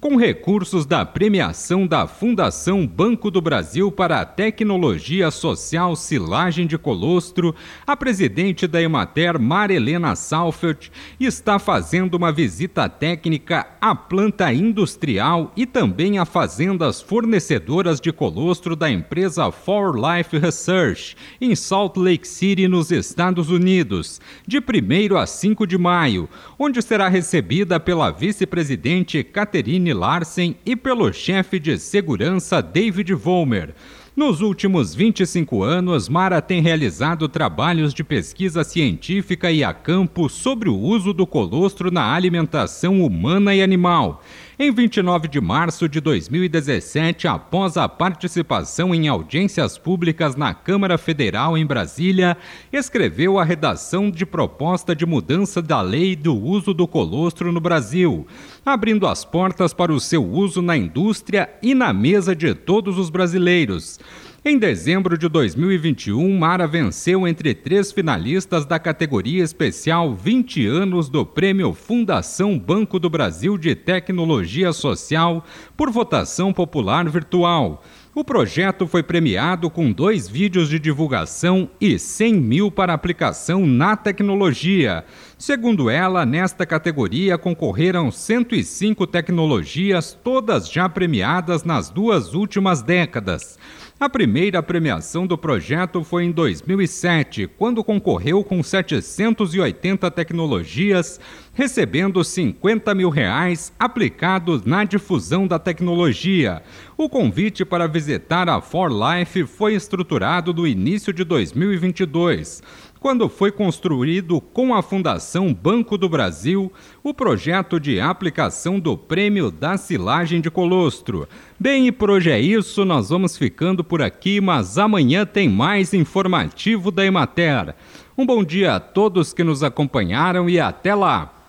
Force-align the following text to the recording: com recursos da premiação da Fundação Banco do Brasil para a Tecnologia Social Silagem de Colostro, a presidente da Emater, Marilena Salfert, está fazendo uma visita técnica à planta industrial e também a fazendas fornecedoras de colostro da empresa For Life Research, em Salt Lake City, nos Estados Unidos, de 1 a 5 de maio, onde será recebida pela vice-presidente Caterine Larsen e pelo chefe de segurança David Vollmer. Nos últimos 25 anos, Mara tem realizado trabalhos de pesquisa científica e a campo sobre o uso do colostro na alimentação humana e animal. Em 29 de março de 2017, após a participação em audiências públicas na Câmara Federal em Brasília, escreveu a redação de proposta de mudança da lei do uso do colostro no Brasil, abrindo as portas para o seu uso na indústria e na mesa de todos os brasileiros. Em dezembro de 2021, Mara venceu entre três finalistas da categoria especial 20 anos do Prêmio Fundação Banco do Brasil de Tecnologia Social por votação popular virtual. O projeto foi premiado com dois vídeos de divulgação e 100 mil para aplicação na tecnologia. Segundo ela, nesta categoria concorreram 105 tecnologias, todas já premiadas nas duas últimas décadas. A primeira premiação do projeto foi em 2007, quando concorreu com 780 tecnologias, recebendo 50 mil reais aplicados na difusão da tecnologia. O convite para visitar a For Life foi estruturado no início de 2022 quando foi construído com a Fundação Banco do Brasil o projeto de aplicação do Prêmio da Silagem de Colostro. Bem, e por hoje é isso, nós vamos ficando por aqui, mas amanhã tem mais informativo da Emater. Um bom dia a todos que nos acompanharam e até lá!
com 0.00 0.16
recursos 0.16 0.86
da 0.86 1.04
premiação 1.04 1.86
da 1.86 2.06
Fundação 2.06 2.86
Banco 2.86 3.30
do 3.30 3.42
Brasil 3.42 3.92
para 3.92 4.20
a 4.20 4.24
Tecnologia 4.24 5.30
Social 5.30 5.94
Silagem 5.94 6.66
de 6.66 6.78
Colostro, 6.78 7.54
a 7.86 7.94
presidente 7.94 8.66
da 8.66 8.80
Emater, 8.80 9.38
Marilena 9.38 10.16
Salfert, 10.16 10.88
está 11.20 11.58
fazendo 11.58 12.14
uma 12.14 12.32
visita 12.32 12.88
técnica 12.88 13.66
à 13.78 13.94
planta 13.94 14.50
industrial 14.54 15.52
e 15.54 15.66
também 15.66 16.18
a 16.18 16.24
fazendas 16.24 17.02
fornecedoras 17.02 18.00
de 18.00 18.10
colostro 18.10 18.74
da 18.74 18.90
empresa 18.90 19.52
For 19.52 19.94
Life 19.94 20.38
Research, 20.38 21.14
em 21.38 21.54
Salt 21.54 21.98
Lake 21.98 22.26
City, 22.26 22.66
nos 22.66 22.90
Estados 22.90 23.50
Unidos, 23.50 24.18
de 24.46 24.60
1 24.60 25.16
a 25.18 25.26
5 25.26 25.66
de 25.66 25.76
maio, 25.76 26.26
onde 26.58 26.80
será 26.80 27.06
recebida 27.06 27.78
pela 27.78 28.10
vice-presidente 28.10 29.22
Caterine 29.22 29.89
Larsen 29.92 30.56
e 30.64 30.74
pelo 30.74 31.12
chefe 31.12 31.58
de 31.58 31.78
segurança 31.78 32.62
David 32.62 33.12
Vollmer. 33.14 33.74
Nos 34.16 34.40
últimos 34.40 34.94
25 34.94 35.62
anos, 35.62 36.08
Mara 36.08 36.42
tem 36.42 36.60
realizado 36.60 37.28
trabalhos 37.28 37.94
de 37.94 38.02
pesquisa 38.02 38.64
científica 38.64 39.50
e 39.50 39.62
a 39.62 39.72
campo 39.72 40.28
sobre 40.28 40.68
o 40.68 40.76
uso 40.76 41.14
do 41.14 41.26
colostro 41.26 41.90
na 41.90 42.12
alimentação 42.12 43.02
humana 43.02 43.54
e 43.54 43.62
animal. 43.62 44.22
Em 44.62 44.70
29 44.70 45.26
de 45.26 45.40
março 45.40 45.88
de 45.88 46.02
2017, 46.02 47.26
após 47.26 47.78
a 47.78 47.88
participação 47.88 48.94
em 48.94 49.08
audiências 49.08 49.78
públicas 49.78 50.36
na 50.36 50.52
Câmara 50.52 50.98
Federal 50.98 51.56
em 51.56 51.64
Brasília, 51.64 52.36
escreveu 52.70 53.38
a 53.38 53.42
redação 53.42 54.10
de 54.10 54.26
proposta 54.26 54.94
de 54.94 55.06
mudança 55.06 55.62
da 55.62 55.80
lei 55.80 56.14
do 56.14 56.36
uso 56.36 56.74
do 56.74 56.86
colostro 56.86 57.50
no 57.50 57.58
Brasil, 57.58 58.26
abrindo 58.62 59.06
as 59.06 59.24
portas 59.24 59.72
para 59.72 59.94
o 59.94 59.98
seu 59.98 60.22
uso 60.22 60.60
na 60.60 60.76
indústria 60.76 61.48
e 61.62 61.74
na 61.74 61.90
mesa 61.94 62.36
de 62.36 62.54
todos 62.54 62.98
os 62.98 63.08
brasileiros. 63.08 63.98
Em 64.42 64.58
dezembro 64.58 65.18
de 65.18 65.28
2021, 65.28 66.38
Mara 66.38 66.66
venceu 66.66 67.28
entre 67.28 67.52
três 67.52 67.92
finalistas 67.92 68.64
da 68.64 68.78
categoria 68.78 69.44
especial 69.44 70.14
20 70.14 70.66
anos 70.66 71.10
do 71.10 71.26
Prêmio 71.26 71.74
Fundação 71.74 72.58
Banco 72.58 72.98
do 72.98 73.10
Brasil 73.10 73.58
de 73.58 73.74
Tecnologia 73.74 74.72
Social 74.72 75.44
por 75.76 75.90
votação 75.90 76.54
popular 76.54 77.06
virtual. 77.06 77.84
O 78.14 78.24
projeto 78.24 78.86
foi 78.88 79.02
premiado 79.02 79.70
com 79.70 79.92
dois 79.92 80.26
vídeos 80.26 80.70
de 80.70 80.80
divulgação 80.80 81.70
e 81.80 81.98
100 81.98 82.34
mil 82.34 82.70
para 82.70 82.94
aplicação 82.94 83.66
na 83.66 83.94
tecnologia. 83.94 85.04
Segundo 85.38 85.88
ela, 85.88 86.26
nesta 86.26 86.66
categoria 86.66 87.38
concorreram 87.38 88.10
105 88.10 89.06
tecnologias, 89.06 90.18
todas 90.24 90.68
já 90.68 90.88
premiadas 90.88 91.62
nas 91.62 91.88
duas 91.88 92.34
últimas 92.34 92.82
décadas. 92.82 93.58
A 94.00 94.08
primeira 94.08 94.62
premiação 94.62 95.26
do 95.26 95.36
projeto 95.36 96.02
foi 96.02 96.24
em 96.24 96.32
2007, 96.32 97.46
quando 97.58 97.84
concorreu 97.84 98.42
com 98.42 98.62
780 98.62 100.10
tecnologias, 100.10 101.20
recebendo 101.52 102.22
50 102.22 102.94
mil 102.94 103.10
reais 103.10 103.72
aplicados 103.78 104.64
na 104.64 104.84
difusão 104.84 105.46
da 105.46 105.58
tecnologia. 105.58 106.62
O 106.96 107.08
convite 107.08 107.64
para 107.64 107.86
visitar 107.86 108.48
a 108.48 108.60
For 108.60 108.90
Life 108.90 109.44
foi 109.44 109.74
estruturado 109.74 110.54
no 110.54 110.66
início 110.66 111.12
de 111.12 111.24
2022 111.24 112.62
quando 113.00 113.30
foi 113.30 113.50
construído 113.50 114.40
com 114.40 114.74
a 114.74 114.82
Fundação 114.82 115.54
Banco 115.54 115.96
do 115.96 116.08
Brasil 116.08 116.70
o 117.02 117.14
projeto 117.14 117.80
de 117.80 117.98
aplicação 117.98 118.78
do 118.78 118.96
Prêmio 118.96 119.50
da 119.50 119.78
Silagem 119.78 120.40
de 120.40 120.50
Colostro. 120.50 121.26
Bem, 121.58 121.86
e 121.86 121.92
por 121.92 122.10
hoje 122.10 122.30
é 122.30 122.38
isso, 122.38 122.84
nós 122.84 123.08
vamos 123.08 123.38
ficando 123.38 123.82
por 123.82 124.02
aqui, 124.02 124.38
mas 124.40 124.76
amanhã 124.76 125.24
tem 125.24 125.48
mais 125.48 125.94
informativo 125.94 126.90
da 126.90 127.04
Emater. 127.04 127.74
Um 128.16 128.26
bom 128.26 128.44
dia 128.44 128.74
a 128.74 128.80
todos 128.80 129.32
que 129.32 129.42
nos 129.42 129.62
acompanharam 129.62 130.48
e 130.48 130.60
até 130.60 130.94
lá! 130.94 131.39